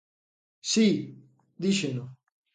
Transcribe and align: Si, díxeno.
Si, 0.71 0.87
díxeno. 1.63 2.03